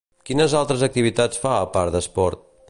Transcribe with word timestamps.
Quines 0.29 0.55
altres 0.59 0.85
activitats 0.87 1.43
fa 1.45 1.53
a 1.59 1.71
part 1.77 1.99
d'esport? 1.99 2.47